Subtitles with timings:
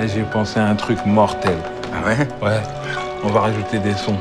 [0.00, 1.56] Et J'ai pensé à un truc mortel.
[1.92, 2.16] Ah ouais?
[2.42, 2.60] Ouais,
[3.24, 4.16] on va rajouter des sons.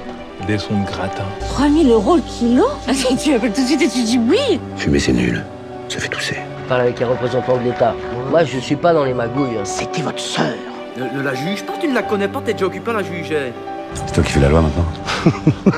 [0.48, 1.24] Des sons de gratin.
[1.53, 2.66] 3000 euros le kilo?
[2.88, 5.43] Attends, Tu appelles tout de suite et tu dis oui Fumer, c'est nul.
[5.90, 6.37] Ça fait tousser.
[6.69, 7.93] parle avec les représentants de l'État.
[8.29, 9.57] Moi, je suis pas dans les magouilles.
[9.57, 9.66] hein.
[9.66, 10.54] C'était votre sœur.
[10.98, 13.04] Ne, ne la juge pas, tu ne la connais pas, t'es déjà occupé à la
[13.04, 13.54] juger.
[13.94, 14.86] C'est toi qui fais la loi maintenant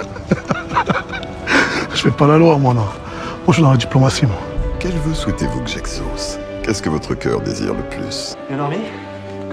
[1.94, 2.82] Je fais pas la loi, moi, non.
[2.82, 2.90] Moi,
[3.50, 4.38] je suis dans la diplomatie, moi.
[4.80, 6.38] Quel vœu souhaitez-vous que j'exauce?
[6.64, 8.36] Qu'est-ce que votre cœur désire le plus?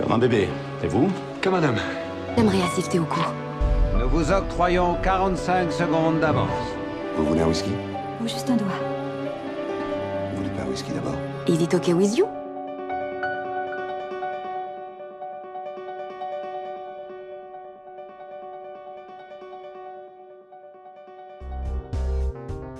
[0.06, 0.48] Comme un bébé.
[0.84, 1.10] Et vous
[1.42, 3.32] J'aimerais assister au cours.
[3.98, 6.48] Nous vous octroyons 45 secondes d'avance.
[7.16, 7.72] Vous voulez un whisky?
[8.22, 8.68] Ou juste un doigt.
[10.30, 11.16] Vous voulez pas un whisky d'abord?
[11.48, 12.26] Is it okay with you?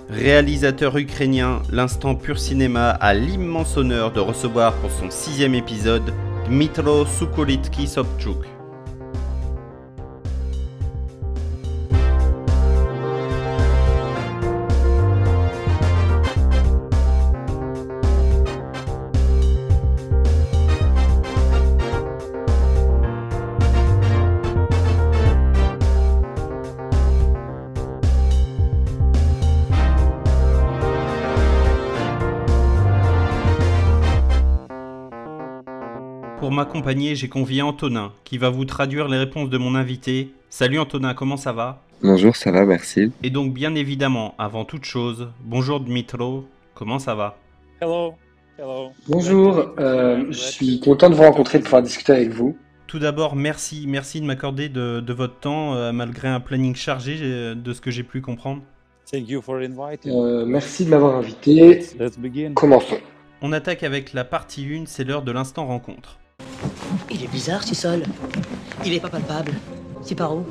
[0.09, 6.13] Réalisateur ukrainien, l'instant pur cinéma a l'immense honneur de recevoir pour son sixième épisode
[6.47, 8.56] Dmitro Sukuritki Sobczuk.
[36.39, 40.29] Pour m'accompagner, j'ai convié Antonin, qui va vous traduire les réponses de mon invité.
[40.49, 41.81] Salut Antonin, comment ça va?
[42.03, 43.11] Bonjour, ça va, merci.
[43.23, 47.37] Et donc bien évidemment, avant toute chose, bonjour Dmitro, comment ça va?
[49.07, 52.55] Bonjour, euh, je suis content de vous rencontrer, de pouvoir discuter avec vous.
[52.85, 57.17] Tout d'abord, merci, merci de m'accorder de, de votre temps, euh, malgré un planning chargé
[57.19, 58.61] euh, de ce que j'ai pu comprendre.
[59.13, 61.81] Euh, merci de m'avoir invité.
[62.53, 62.99] Commençons.
[63.41, 66.19] On attaque avec la partie 1, c'est l'heure de l'instant rencontre.
[67.09, 68.03] Il est bizarre, ce sol.
[68.85, 69.53] Il est pas palpable.
[70.01, 70.45] C'est par où?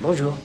[0.00, 0.36] Bonjour.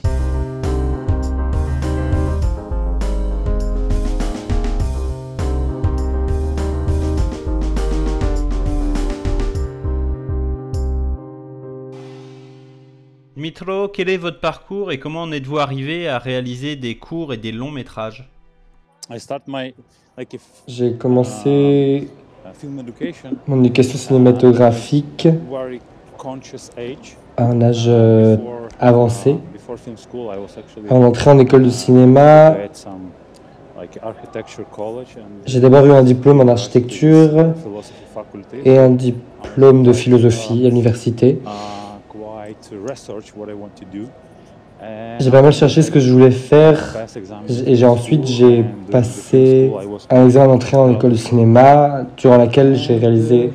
[13.36, 17.36] Dmitro, quel est votre parcours et comment en êtes-vous arrivé à réaliser des courts et
[17.36, 18.30] des longs métrages?
[20.68, 22.08] J'ai commencé
[23.48, 25.26] mon éducation cinématographique
[27.36, 28.36] à un âge euh,
[28.78, 29.36] avancé.
[30.88, 32.56] Avant d'entrer en école de cinéma,
[35.46, 37.52] j'ai d'abord eu un diplôme en architecture
[38.64, 41.40] et un diplôme de philosophie à l'université.
[45.20, 46.96] J'ai pas mal cherché ce que je voulais faire
[47.66, 49.72] et j'ai ensuite j'ai passé
[50.10, 53.52] un examen d'entrée en école de cinéma durant laquelle j'ai réalisé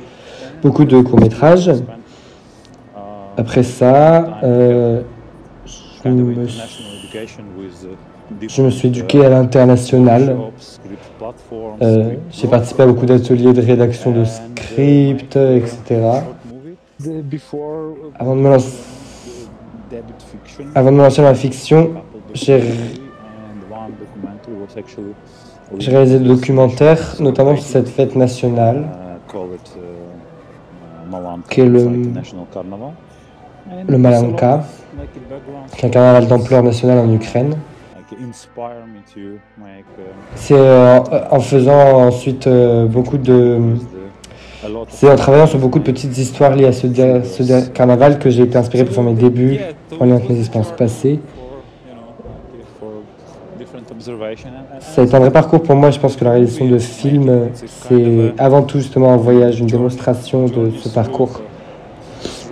[0.62, 1.70] beaucoup de courts-métrages.
[3.36, 5.02] Après ça, euh,
[6.04, 6.46] je, me,
[8.48, 10.36] je me suis éduqué à l'international.
[11.82, 16.00] Euh, j'ai participé à beaucoup d'ateliers de rédaction de scripts, etc.
[18.18, 18.76] Avant de me lancer,
[20.74, 21.90] avant de me lancer dans la fiction,
[22.34, 22.62] j'ai
[25.86, 28.88] réalisé des documentaires, notamment sur cette fête nationale,
[31.48, 31.90] qui est le,
[33.88, 34.64] le Malanka,
[35.76, 37.56] qui est un carnaval d'ampleur nationale en Ukraine.
[40.34, 40.98] C'est euh,
[41.30, 43.58] en faisant ensuite euh, beaucoup de...
[44.88, 48.58] C'est en travaillant sur beaucoup de petites histoires liées à ce, carnaval que j'ai été
[48.58, 49.58] inspiré pour faire mes débuts
[49.98, 51.20] en lien avec mes expériences passées.
[54.80, 55.90] Ça a été un vrai parcours pour moi.
[55.90, 60.46] Je pense que la réalisation de films, c'est avant tout justement un voyage, une démonstration
[60.46, 61.40] de ce parcours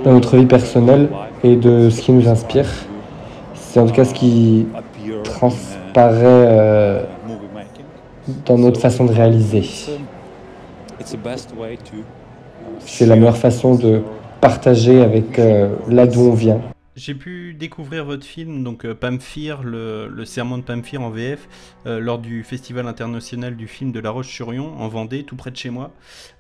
[0.05, 1.09] dans notre vie personnelle
[1.45, 2.67] et de ce qui nous inspire.
[3.55, 4.67] C'est en tout cas ce qui
[5.25, 7.03] transparaît euh,
[8.47, 9.65] dans notre façon de réaliser.
[12.81, 14.03] C'est la meilleure façon de
[14.41, 16.61] partager avec euh, là d'où on vient.
[16.99, 21.49] J'ai pu découvrir votre film, donc euh, Pamphir, le, le serment de Pamphir en VF,
[21.87, 25.57] euh, lors du Festival international du film de La Roche-sur-Yon, en Vendée, tout près de
[25.57, 25.93] chez moi.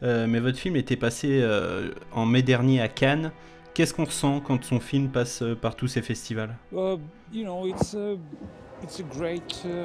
[0.02, 3.30] Euh, mais votre film était passé euh, en mai dernier à Cannes.
[3.72, 6.56] Qu'est-ce qu'on ressent quand son film passe euh, par tous ces festivals?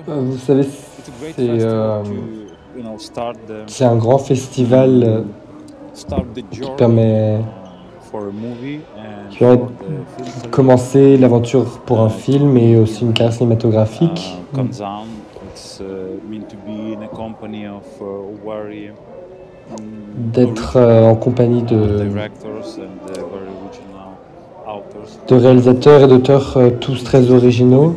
[0.07, 1.51] Vous savez, c'est
[3.67, 5.21] c'est un grand festival euh,
[6.51, 7.39] qui permet,
[9.29, 9.57] qui permet
[10.43, 14.37] de commencer l'aventure pour un film et aussi une carrière cinématographique.
[20.17, 22.05] d'être euh, en compagnie de,
[25.27, 27.95] de réalisateurs et d'auteurs euh, tous très originaux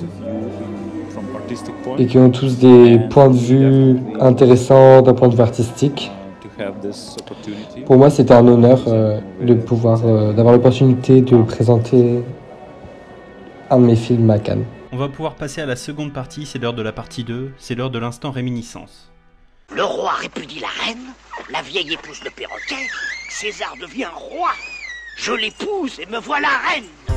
[1.98, 6.10] et qui ont tous des points de vue intéressants d'un point de vue artistique.
[7.84, 12.22] Pour moi, c'était un honneur euh, de pouvoir, euh, d'avoir l'opportunité de présenter
[13.70, 14.64] un de mes films à Cannes.
[14.92, 17.74] On va pouvoir passer à la seconde partie, c'est l'heure de la partie 2, c'est
[17.74, 19.10] l'heure de l'instant réminiscence.
[19.74, 21.02] Le roi répudie la reine,
[21.52, 22.86] la vieille épouse le perroquet,
[23.28, 24.50] César devient roi.
[25.16, 27.15] Je l'épouse et me voilà reine.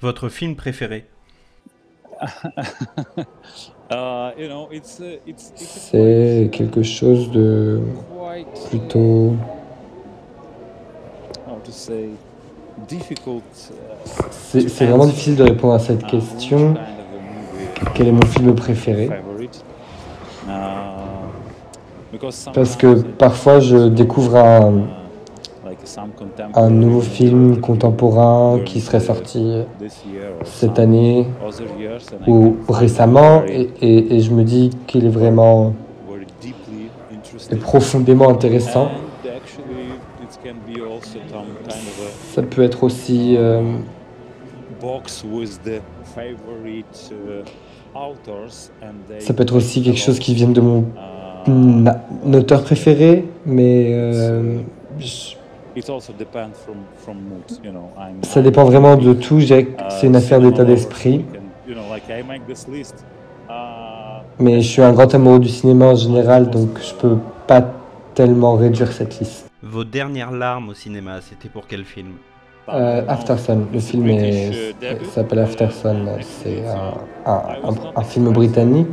[0.00, 1.06] Votre film préféré?
[5.46, 7.80] C'est quelque chose de
[8.68, 9.34] plutôt
[14.30, 16.74] C'est c'est vraiment difficile de répondre à cette question.
[17.94, 19.10] Quel est mon film préféré?
[22.54, 24.86] Parce que parfois je découvre un,
[26.54, 29.62] un nouveau film contemporain qui serait sorti
[30.44, 31.26] cette année
[32.26, 35.74] ou récemment et, et- et je me dis qu'il est vraiment
[37.52, 38.88] est profondément intéressant.
[42.34, 43.62] Ça peut être aussi euh,
[49.20, 50.84] ça peut être aussi quelque chose qui vient de mon
[51.46, 52.00] na-
[52.32, 54.58] auteur préféré, mais euh,
[54.98, 55.34] je-
[58.22, 59.38] ça dépend vraiment de tout.
[59.38, 59.44] Que
[59.90, 61.24] c'est une affaire d'état d'esprit.
[64.38, 67.16] Mais je suis un grand amoureux du cinéma en général, donc je peux
[67.46, 67.62] pas
[68.14, 69.48] tellement réduire cette liste.
[69.62, 72.12] Vos dernières larmes au cinéma, c'était pour quel film?
[72.68, 74.74] Euh, After Sun, le film est-
[75.12, 78.88] s'appelle After Sun, c'est un, un- un- un film britannique.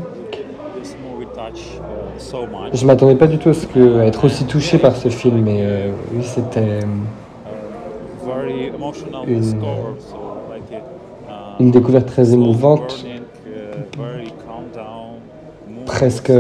[2.73, 5.41] Je m'attendais pas du tout à, ce que, à être aussi touché par ce film,
[5.41, 7.03] mais euh, oui, c'était une,
[11.59, 13.05] une découverte très émouvante,
[15.85, 16.31] presque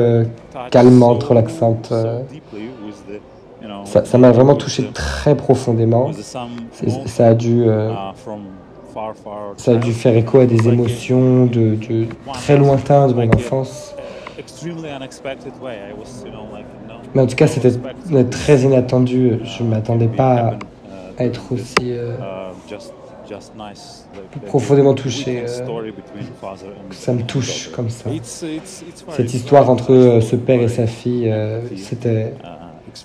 [0.71, 1.89] calmante, relaxante.
[1.91, 2.19] euh.
[3.85, 6.11] Ça m'a vraiment touché très profondément.
[7.05, 7.91] Ça a dû, euh,
[9.57, 13.95] ça a dû faire écho à des émotions de, de très lointains de mon enfance.
[17.13, 19.39] Mais en tout cas, c'était très inattendu.
[19.43, 20.57] Je ne m'attendais pas
[21.17, 22.15] à, être aussi euh,
[24.45, 25.91] profondément touché, euh,
[26.89, 28.09] que ça me touche comme ça.
[29.09, 32.33] Cette histoire entre euh, ce père et sa fille, euh, c'était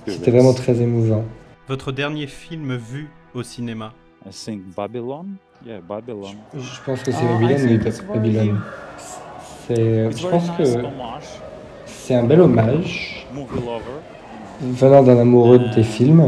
[0.06, 1.24] c'était vraiment très émouvant.
[1.68, 3.92] Votre dernier film vu au cinéma?
[6.54, 7.78] Je pense que c'est Babylone, oui,
[8.12, 8.60] Babylone.
[9.66, 10.62] C'est, je pense que
[11.86, 13.26] c'est un bel hommage
[14.60, 16.20] venant d'un amoureux des films.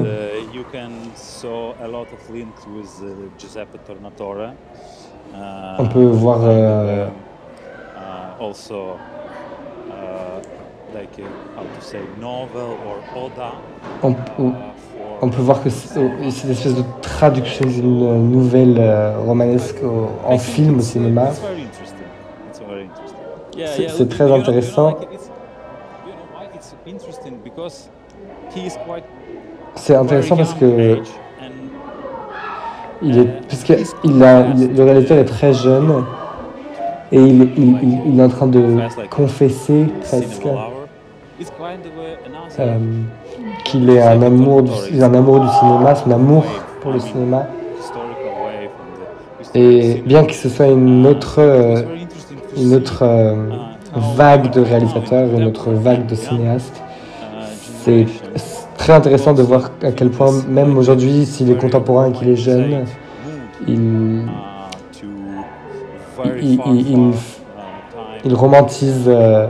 [5.79, 7.07] On peut voir euh,
[14.03, 14.53] on, on-
[15.21, 15.99] on peut voir que c'est
[16.31, 19.83] c'est une espèce de traduction d'une nouvelle euh, romanesque
[20.25, 21.31] en film au cinéma.
[23.67, 24.97] C'est- très intéressant.
[29.75, 30.99] C'est intéressant parce que
[33.03, 33.73] il est, parce que
[34.05, 36.05] il a, il- le réalisateur est très jeune
[37.13, 38.79] et il, il- il- est en train de
[39.11, 40.47] confesser presque
[42.59, 42.79] euh,
[43.65, 44.71] qu'il est un amour, du,
[45.03, 46.45] un amour du cinéma, son amour
[46.81, 47.47] pour le cinéma.
[49.55, 51.83] Et bien que ce soit une autre, euh,
[52.61, 53.49] une autre euh,
[54.17, 56.83] vague de réalisateurs, une autre vague de cinéastes,
[57.83, 58.07] c'est
[58.77, 62.37] très intéressant de voir à quel point, même aujourd'hui, s'il est contemporain et qu'il est
[62.37, 62.85] jeune,
[63.67, 64.27] il,
[66.43, 66.61] il,
[68.25, 69.47] il- romantise, euh,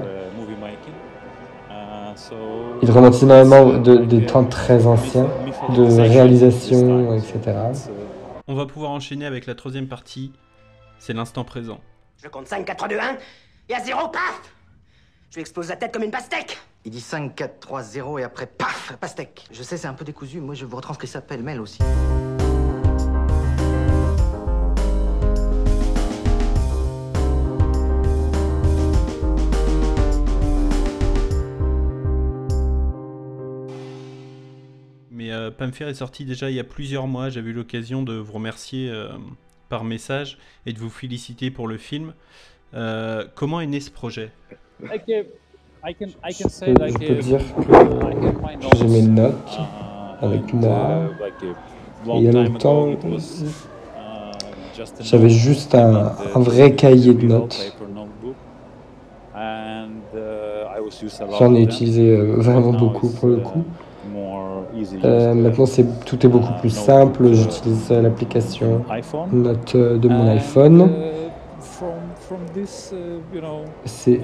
[2.83, 5.27] il romantise énormément de- des temps très anciens,
[5.75, 7.57] de réalisation, etc.
[8.47, 10.33] On va pouvoir enchaîner avec la troisième partie,
[10.99, 11.79] c'est l'instant présent.
[12.21, 13.19] Je compte 5, 4, 3, 2, 1,
[13.69, 14.53] et à 0, paf
[15.31, 18.25] Je lui explose la tête comme une pastèque Il dit 5, 4, 3, 0 et
[18.25, 19.47] après, paf, pastèque.
[19.53, 20.41] Je sais, c'est un peu décousu.
[20.41, 21.79] Moi, je vous retranscris ça pêle-mêle aussi.
[35.13, 37.31] Mais euh, Pamphir est sorti déjà il y a plusieurs mois.
[37.31, 39.11] J'avais eu l'occasion de vous remercier euh,
[39.69, 42.15] par message et de vous féliciter pour le film.
[42.75, 44.31] Euh, comment est né ce projet?
[44.81, 44.87] Je
[46.87, 47.41] je peux dire
[48.61, 49.59] que j'ai mes notes
[50.21, 51.11] avec moi.
[52.07, 52.89] Et il y a longtemps,
[55.01, 57.75] j'avais juste un, un vrai cahier de notes.
[61.39, 63.65] J'en ai utilisé euh, vraiment beaucoup pour le coup.
[65.05, 67.33] Euh, maintenant, c'est tout est beaucoup plus simple.
[67.33, 68.83] J'utilise euh, l'application
[69.33, 70.91] Notes euh, de mon iPhone.
[73.85, 74.21] C'est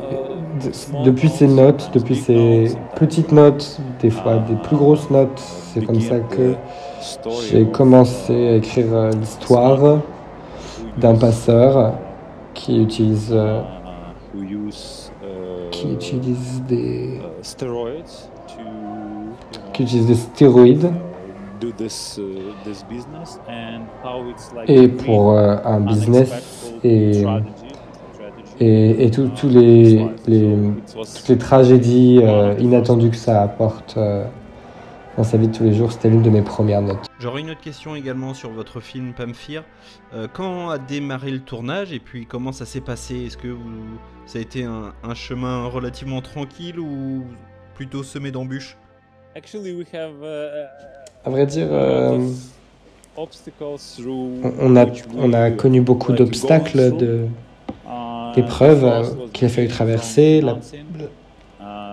[1.05, 5.41] depuis ces notes, depuis ces petites notes, des fois des plus grosses notes,
[5.73, 6.55] c'est comme ça que
[7.51, 10.01] j'ai commencé à écrire l'histoire
[10.99, 11.95] d'un passeur
[12.53, 13.63] qui utilise euh,
[15.71, 17.21] qui utilise des
[19.75, 20.93] qui utilise des stéroïdes.
[24.69, 27.25] Et pour euh, un business et
[28.61, 30.57] et, et tous tous les, les
[30.95, 34.25] toutes les tragédies euh, inattendues que ça apporte euh,
[35.17, 37.07] dans sa vie de tous les jours, c'était l'une de mes premières notes.
[37.19, 39.63] J'aurais une autre question également sur votre film Pamphir.
[40.13, 43.25] Euh, quand a démarré le tournage et puis comment ça s'est passé?
[43.27, 47.25] Est-ce que vous, ça a été un, un chemin relativement tranquille ou
[47.75, 48.77] plutôt semé d'embûches?
[51.25, 52.19] À vrai dire, euh,
[54.61, 54.85] on, a,
[55.17, 57.27] on a connu beaucoup d'obstacles, de,
[58.35, 60.41] d'épreuves euh, qu'il a fallu traverser.
[60.41, 60.53] La,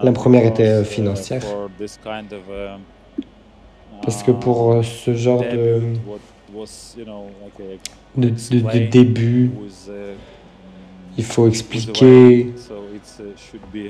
[0.04, 1.42] la première était euh, financière.
[4.02, 5.82] Parce que pour euh, ce genre de,
[8.18, 9.52] de, de- de début,
[11.18, 12.60] il faut expliquer que-
[13.24, 13.82] que-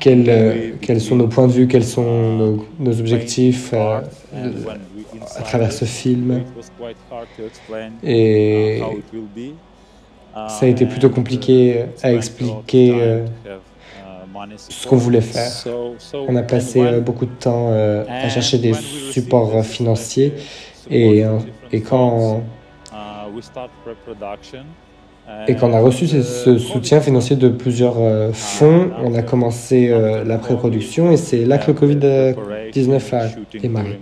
[0.00, 2.02] quels, euh, quels sont nos points de vue, quels sont
[2.36, 4.00] nos, nos objectifs euh,
[4.32, 4.66] de-
[5.36, 6.42] à travers ce film.
[8.02, 8.80] Et
[10.48, 13.26] ça a été plutôt compliqué à expliquer euh,
[14.56, 15.50] ce qu'on voulait faire.
[16.28, 18.72] On a passé euh, beaucoup de temps euh, à chercher des
[19.12, 20.32] supports euh, financiers.
[20.90, 21.38] et, euh,
[21.72, 22.42] et quand
[25.48, 29.88] et quand on a reçu ce, soutien financier de plusieurs euh, fonds, on a commencé
[29.90, 33.98] euh, la pré-production et c'est là que le Covid-19 a démarré.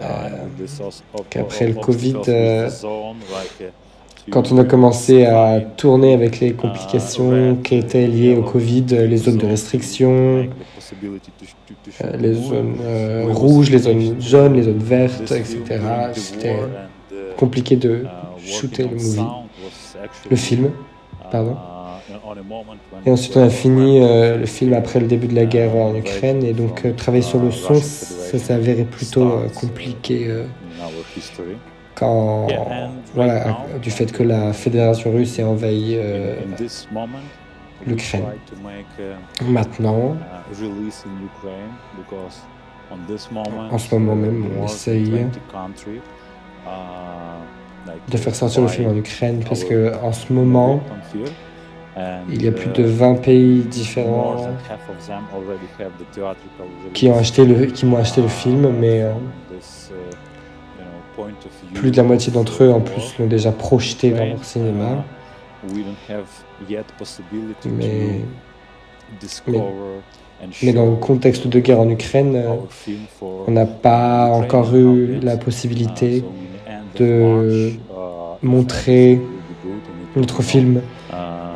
[0.00, 0.04] Euh,
[1.28, 2.70] qu'après le Covid, euh,
[4.30, 9.16] quand on a commencé à tourner avec les complications qui étaient liées au Covid, les
[9.16, 10.48] zones de restriction,
[12.04, 15.58] euh, les zones euh, rouges, les zones jaunes, les zones vertes, etc.
[16.14, 16.56] C'était
[17.36, 18.04] compliqué de
[18.44, 19.20] shooter le movie,
[20.30, 20.70] le film,
[21.30, 21.56] pardon.
[23.06, 25.94] Et ensuite on a fini euh, le film après le début de la guerre en
[25.94, 30.28] Ukraine et donc euh, travailler sur le son, ça avéré plutôt euh, compliqué
[31.94, 32.46] quand,
[33.14, 35.98] voilà, du fait que la Fédération russe ait envahi
[37.86, 38.24] l'Ukraine.
[39.42, 40.16] Maintenant,
[43.70, 45.26] en ce moment même, on essaye
[48.08, 50.80] de faire sortir le film en Ukraine parce que en ce moment,
[52.28, 54.36] il y a plus de 20 pays différents
[56.94, 59.12] qui ont acheté le, qui m'ont acheté le film, mais euh,
[61.74, 65.04] plus de la moitié d'entre eux en plus l'ont déjà projeté dans leur cinéma.
[67.66, 68.20] Mais,
[69.46, 69.60] mais,
[70.62, 72.42] mais dans le contexte de guerre en Ukraine,
[73.20, 76.24] on n'a pas encore eu la possibilité
[76.96, 77.72] de
[78.42, 79.20] montrer
[80.16, 80.80] notre film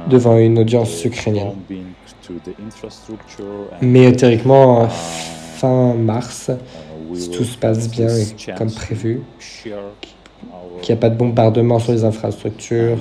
[0.09, 1.53] devant une audience ukrainienne.
[3.81, 6.51] Mais théoriquement, fin mars,
[7.15, 9.23] si tout se passe bien et comme prévu,
[9.63, 12.99] qu'il n'y a pas de bombardement sur les infrastructures,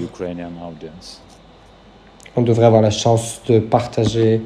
[2.35, 4.41] on devrait avoir la chance de partager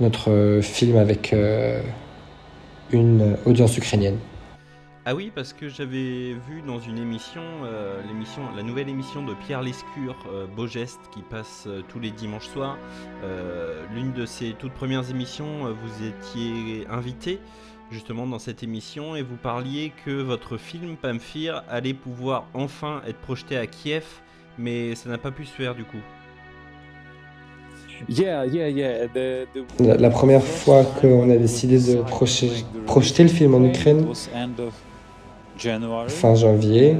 [0.00, 1.80] notre film avec euh,
[2.90, 4.18] une audience ukrainienne.
[5.06, 9.34] Ah oui, parce que j'avais vu dans une émission, euh, l'émission, la nouvelle émission de
[9.34, 12.78] Pierre Lescure, euh, Beau Geste, qui passe euh, tous les dimanches soirs.
[13.22, 17.38] Euh, L'une de ses toutes premières émissions, euh, vous étiez invité
[17.90, 23.18] justement dans cette émission et vous parliez que votre film Pamphir allait pouvoir enfin être
[23.18, 24.06] projeté à Kiev,
[24.56, 26.00] mais ça n'a pas pu se faire du coup.
[29.80, 32.50] La, la première fois qu'on a décidé de projeter,
[32.86, 34.06] projeter le film en Ukraine,
[36.08, 36.96] fin janvier,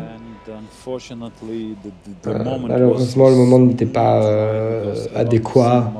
[2.26, 5.92] euh, malheureusement le moment n'était pas euh, adéquat.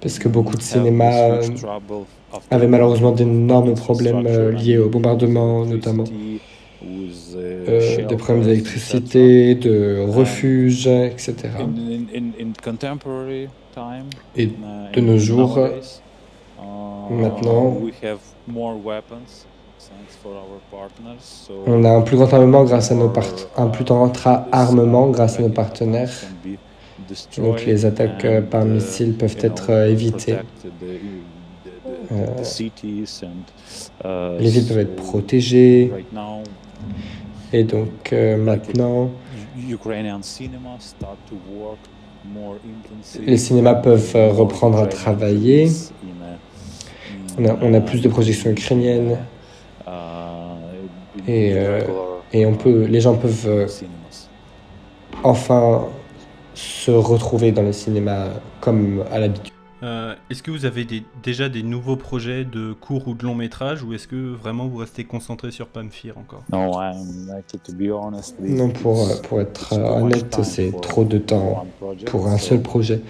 [0.00, 1.42] parce que beaucoup de cinémas euh,
[2.50, 6.04] avaient malheureusement d'énormes problèmes liés au bombardement notamment.
[7.68, 11.36] Euh, des problèmes d'électricité, de refuge, etc.
[14.36, 15.58] Et de nos jours,
[17.10, 17.78] maintenant,
[21.66, 24.12] on a un plus grand armement grâce à nos part un plus grand
[24.52, 26.10] armement grâce à nos partenaires.
[27.38, 30.36] Donc les attaques euh, par missiles peuvent être euh, évitées.
[34.04, 35.92] Euh, les villes peuvent être protégées.
[37.52, 39.10] Et donc maintenant,
[43.26, 45.70] les cinémas peuvent reprendre à travailler.
[47.38, 49.18] On a, on a plus de projections ukrainiennes.
[51.28, 51.54] Et,
[52.32, 53.68] et on peut, les gens peuvent
[55.22, 55.86] enfin
[56.54, 58.28] se retrouver dans le cinéma
[58.60, 59.52] comme à l'habitude.
[59.82, 63.34] Euh, est-ce que vous avez des, déjà des nouveaux projets de court ou de long
[63.34, 66.44] métrage ou est-ce que vraiment vous restez concentré sur Pamphir encore?
[68.52, 71.66] Non, pour, pour être honnête, c'est trop de temps
[72.06, 73.00] pour un seul projet.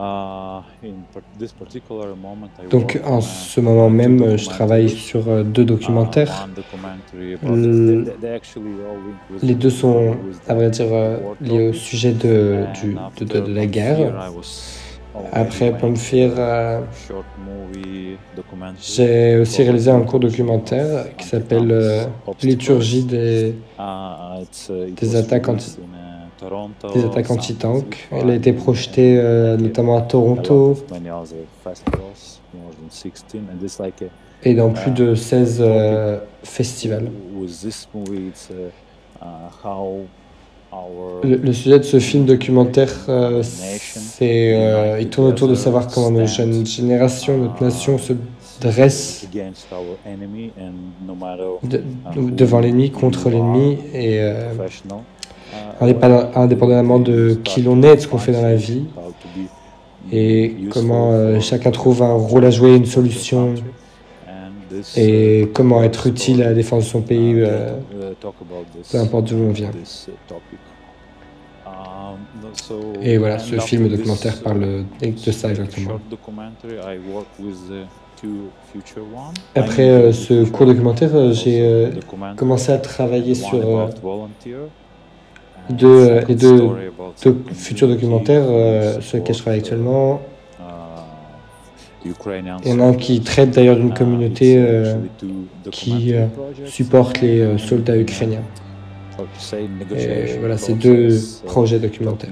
[0.00, 0.62] Uh,
[2.70, 6.48] Donc en ce moment même, je travaille sur euh, deux documentaires.
[9.42, 10.14] Les deux sont,
[10.46, 14.30] à vrai dire, euh, liés au sujet de, du, de, de, la guerre.
[15.32, 16.80] Après euh,
[18.80, 22.06] j'ai aussi réalisé un court documentaire qui s'appelle
[22.40, 23.56] Liturgie des,
[24.96, 25.76] des attaques anti
[26.94, 28.08] des attaques anti-tank.
[28.10, 30.76] Elle a été projetée euh, notamment à Toronto
[34.44, 37.10] et dans plus de 16 euh, festivals.
[41.24, 46.26] Le, sujet de ce film documentaire, euh, c'est, il tourne autour de savoir comment nos
[46.26, 48.12] jeunes générations, notre nation se
[48.60, 49.26] dresse
[52.14, 54.20] devant l'ennemi, contre l'ennemi et
[55.80, 58.84] indépendamment de qui l'on est, de ce qu'on fait dans la vie,
[60.10, 63.54] et comment euh, chacun trouve un rôle à jouer, une solution,
[64.96, 67.70] et comment être utile à la défense de son pays, euh,
[68.90, 69.70] peu importe d'où on vient.
[73.02, 75.98] Et voilà, ce film documentaire parle de ça exactement.
[79.54, 81.90] Après euh, ce court documentaire, j'ai
[82.36, 83.90] commencé à travailler sur
[85.70, 86.70] deux, les deux,
[87.52, 90.20] futurs documentaires euh, sur lesquels je travaille actuellement.
[92.04, 94.94] Il y en a un qui traite d'ailleurs d'une communauté euh,
[95.70, 96.26] qui euh,
[96.64, 98.42] supporte les soldats ukrainiens.
[99.94, 102.30] Et voilà, c'est deux projets documentaires.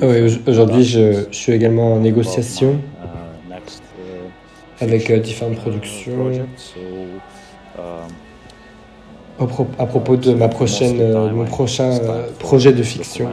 [0.00, 2.78] Oui, aujourd'hui, je, je, suis également en négociation
[4.80, 6.30] avec différentes productions
[9.78, 13.28] à propos de ma prochaine, euh, mon prochain euh, projet de fiction.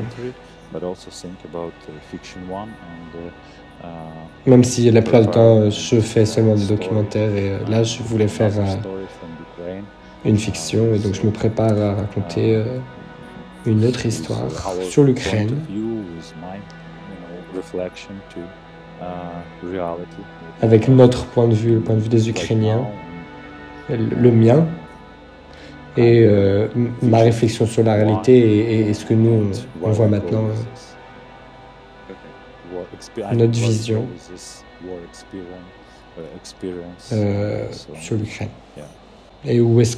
[4.46, 8.02] Même si la plupart du temps je fais seulement des documentaires et euh, là je
[8.04, 8.52] voulais faire
[10.26, 12.62] une fiction et donc je me prépare à raconter
[13.66, 14.50] une autre histoire
[14.90, 15.56] sur l'Ukraine.
[20.62, 22.86] avec notre point de vue, le point de vue des Ukrainiens,
[23.90, 24.66] le mien,
[26.00, 26.68] et euh,
[27.02, 30.48] ma réflexion sur la réalité et, ce que nous, on, voit maintenant,
[32.10, 34.08] euh, notre vision
[37.12, 37.68] euh,
[38.00, 38.50] sur l'Ukraine.
[39.46, 39.98] Et où est-ce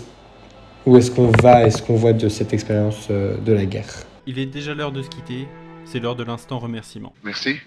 [0.87, 4.03] où est qu'on va et ce qu'on voit de cette expérience de la guerre.
[4.25, 5.47] Il est déjà l'heure de se quitter,
[5.85, 7.13] c'est l'heure de l'instant remerciement.
[7.23, 7.57] Merci.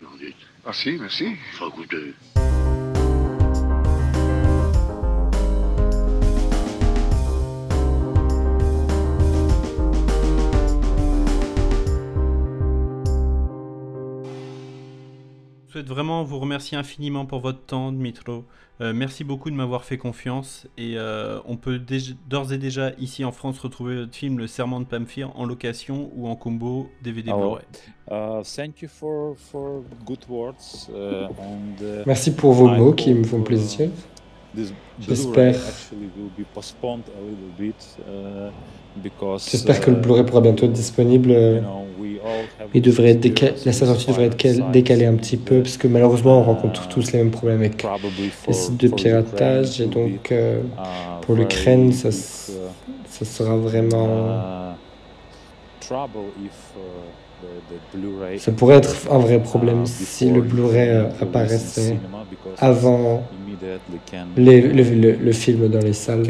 [0.64, 1.27] Merci, merci.
[15.74, 18.44] Souhaite vraiment vous remercier infiniment pour votre temps, Dmitro.
[18.80, 20.68] Euh, merci beaucoup de m'avoir fait confiance.
[20.78, 21.80] Et euh, on peut
[22.28, 26.12] d'ores et déjà, ici en France, retrouver votre film Le Serment de Pamphir en location
[26.14, 27.64] ou en combo DVD Blu-ray.
[32.06, 33.90] Merci pour vos mots qui me font plaisir.
[35.00, 35.56] J'espère.
[39.50, 41.62] J'espère que le Blu-ray pourra bientôt être disponible.
[42.72, 46.38] Il devrait être décalé, la sortie devrait être décalée un petit peu parce que malheureusement
[46.40, 47.84] on rencontre tous les mêmes problèmes avec
[48.48, 50.62] les sites de piratage et donc euh,
[51.20, 54.74] pour l'Ukraine ça, ça sera vraiment
[58.38, 61.96] ça pourrait être un vrai problème si le Blu-ray euh, apparaissait
[62.59, 63.22] avant
[64.37, 66.22] les, le, le, le, film dans les salles.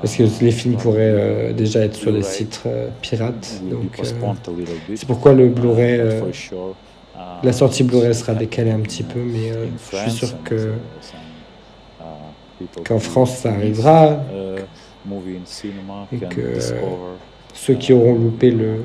[0.00, 3.60] Parce que les films pourraient euh, déjà être sur des sites euh, pirates.
[3.70, 4.64] Donc, euh,
[4.94, 6.00] c'est pourquoi le Blu-ray,
[7.42, 9.52] la sortie Blu-ray sera décalée un petit peu, mais
[9.92, 10.72] je suis sûr que
[12.86, 14.18] qu'en France ça arrivera
[16.10, 16.58] et que
[17.56, 18.82] ceux qui auront loupé le,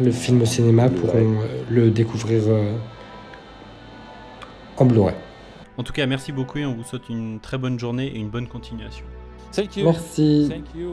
[0.00, 1.36] le film au cinéma pourront
[1.70, 2.42] le découvrir
[4.78, 5.14] en Blu-ray.
[5.76, 8.30] En tout cas, merci beaucoup et on vous souhaite une très bonne journée et une
[8.30, 9.04] bonne continuation.
[9.76, 10.50] Merci.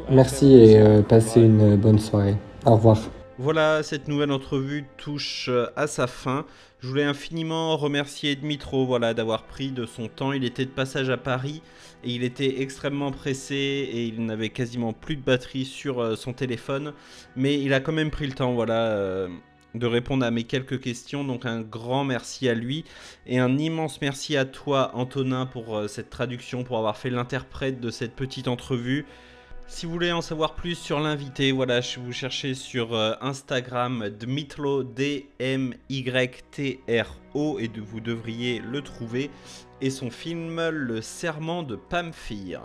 [0.10, 2.36] Merci et euh, passez une bonne soirée.
[2.65, 3.00] Au revoir.
[3.38, 6.46] Voilà, cette nouvelle entrevue touche euh, à sa fin.
[6.80, 10.32] Je voulais infiniment remercier Dmitro voilà, d'avoir pris de son temps.
[10.32, 11.62] Il était de passage à Paris
[12.06, 16.94] il était extrêmement pressé et il n'avait quasiment plus de batterie sur euh, son téléphone.
[17.36, 19.28] Mais il a quand même pris le temps voilà,
[19.76, 21.24] de répondre à mes quelques questions.
[21.24, 22.84] Donc un grand merci à lui
[23.28, 27.80] et un immense merci à toi Antonin pour euh, cette traduction, pour avoir fait l'interprète
[27.80, 29.06] de cette petite entrevue.
[29.68, 34.84] Si vous voulez en savoir plus sur l'invité, voilà, vous cherchez sur euh, Instagram Dmitro
[34.84, 35.80] D-M-Y-T-R-O
[37.60, 39.32] et vous devriez le trouver.
[39.82, 42.62] Et son film Le Serment de Pamphire.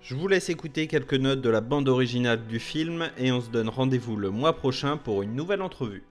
[0.00, 3.48] Je vous laisse écouter quelques notes de la bande originale du film et on se
[3.48, 6.02] donne rendez-vous le mois prochain pour une nouvelle entrevue.